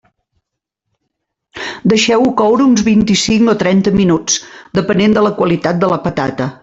[1.93, 4.41] Deixeu-ho coure uns vint-i-cinc o trenta minuts,
[4.81, 6.51] depenent de la qualitat de la patata.